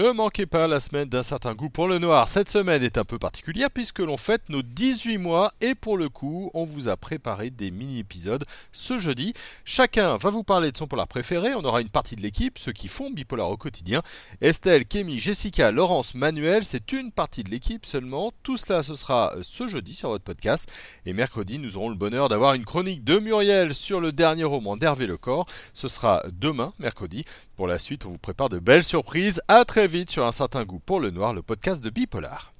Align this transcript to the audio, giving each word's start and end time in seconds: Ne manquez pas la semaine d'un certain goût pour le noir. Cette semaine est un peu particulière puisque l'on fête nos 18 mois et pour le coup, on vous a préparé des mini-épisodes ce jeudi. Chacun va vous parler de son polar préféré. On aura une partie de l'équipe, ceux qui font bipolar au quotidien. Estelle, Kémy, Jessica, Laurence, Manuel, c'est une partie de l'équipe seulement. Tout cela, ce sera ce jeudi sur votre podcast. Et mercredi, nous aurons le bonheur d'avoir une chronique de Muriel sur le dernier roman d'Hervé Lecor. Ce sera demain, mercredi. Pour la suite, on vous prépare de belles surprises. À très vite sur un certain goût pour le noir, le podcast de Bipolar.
Ne 0.00 0.12
manquez 0.12 0.46
pas 0.46 0.66
la 0.66 0.80
semaine 0.80 1.10
d'un 1.10 1.22
certain 1.22 1.52
goût 1.52 1.68
pour 1.68 1.86
le 1.86 1.98
noir. 1.98 2.26
Cette 2.26 2.48
semaine 2.48 2.82
est 2.82 2.96
un 2.96 3.04
peu 3.04 3.18
particulière 3.18 3.70
puisque 3.70 3.98
l'on 3.98 4.16
fête 4.16 4.48
nos 4.48 4.62
18 4.62 5.18
mois 5.18 5.52
et 5.60 5.74
pour 5.74 5.98
le 5.98 6.08
coup, 6.08 6.50
on 6.54 6.64
vous 6.64 6.88
a 6.88 6.96
préparé 6.96 7.50
des 7.50 7.70
mini-épisodes 7.70 8.46
ce 8.72 8.96
jeudi. 8.96 9.34
Chacun 9.66 10.16
va 10.16 10.30
vous 10.30 10.42
parler 10.42 10.72
de 10.72 10.76
son 10.78 10.86
polar 10.86 11.06
préféré. 11.06 11.52
On 11.54 11.64
aura 11.64 11.82
une 11.82 11.90
partie 11.90 12.16
de 12.16 12.22
l'équipe, 12.22 12.58
ceux 12.58 12.72
qui 12.72 12.88
font 12.88 13.10
bipolar 13.10 13.50
au 13.50 13.58
quotidien. 13.58 14.00
Estelle, 14.40 14.86
Kémy, 14.86 15.18
Jessica, 15.18 15.70
Laurence, 15.70 16.14
Manuel, 16.14 16.64
c'est 16.64 16.92
une 16.92 17.12
partie 17.12 17.44
de 17.44 17.50
l'équipe 17.50 17.84
seulement. 17.84 18.32
Tout 18.42 18.56
cela, 18.56 18.82
ce 18.82 18.94
sera 18.94 19.34
ce 19.42 19.68
jeudi 19.68 19.92
sur 19.92 20.08
votre 20.08 20.24
podcast. 20.24 20.66
Et 21.04 21.12
mercredi, 21.12 21.58
nous 21.58 21.76
aurons 21.76 21.90
le 21.90 21.94
bonheur 21.94 22.30
d'avoir 22.30 22.54
une 22.54 22.64
chronique 22.64 23.04
de 23.04 23.18
Muriel 23.18 23.74
sur 23.74 24.00
le 24.00 24.12
dernier 24.12 24.44
roman 24.44 24.78
d'Hervé 24.78 25.06
Lecor. 25.06 25.44
Ce 25.74 25.88
sera 25.88 26.22
demain, 26.32 26.72
mercredi. 26.78 27.26
Pour 27.54 27.66
la 27.66 27.78
suite, 27.78 28.06
on 28.06 28.12
vous 28.12 28.18
prépare 28.18 28.48
de 28.48 28.58
belles 28.58 28.82
surprises. 28.82 29.42
À 29.46 29.66
très 29.66 29.82
vite 29.86 29.89
sur 30.08 30.24
un 30.24 30.32
certain 30.32 30.64
goût 30.64 30.78
pour 30.78 31.00
le 31.00 31.10
noir, 31.10 31.34
le 31.34 31.42
podcast 31.42 31.82
de 31.82 31.90
Bipolar. 31.90 32.52